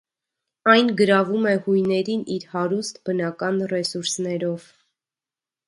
Այն 0.71 0.87
գրավում 1.01 1.45
է 1.51 1.53
հույներին 1.67 2.25
իր 2.37 2.47
հարուստ 2.55 2.99
բնական 3.11 3.63
ռեսուրսներով։ 3.75 4.69